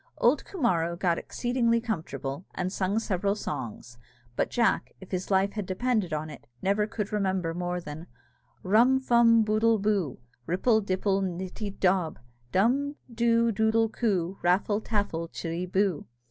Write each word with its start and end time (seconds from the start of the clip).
Old 0.17 0.43
Coomara 0.45 0.97
got 0.97 1.19
exceedingly 1.19 1.79
comfortable, 1.79 2.43
and 2.55 2.73
sung 2.73 2.97
several 2.97 3.35
songs; 3.35 3.99
but 4.35 4.49
Jack, 4.49 4.93
if 4.99 5.11
his 5.11 5.29
life 5.29 5.51
had 5.53 5.67
depended 5.67 6.11
on 6.11 6.27
it, 6.27 6.47
never 6.59 6.87
could 6.87 7.11
remember 7.13 7.53
more 7.53 7.79
than 7.79 8.07
"_Rum 8.65 8.99
fum 8.99 9.43
boodle 9.43 9.77
boo, 9.77 10.17
Ripple 10.47 10.81
dipple 10.81 11.21
nitty 11.21 11.79
dob; 11.79 12.17
Dumdoo 12.51 13.51
doodle 13.51 13.89
coo, 13.89 14.39
Raffle 14.41 14.81
taffle 14.81 15.27
chittiboo! 15.29 16.05